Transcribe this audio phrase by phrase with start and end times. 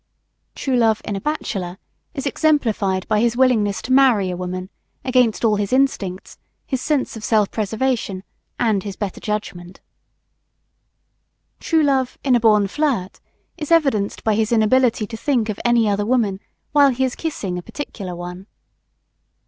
[0.55, 1.77] True Love, in a bachelor,
[2.15, 4.71] is exemplified by his willingness to marry a woman
[5.05, 8.23] against all his instincts, his sense of self preservation,
[8.59, 9.79] and his better judgment.
[11.59, 13.19] True Love, in a born flirt,
[13.59, 16.39] is evidenced by his inability to think of any other woman,
[16.71, 18.47] while he is kissing a particular one.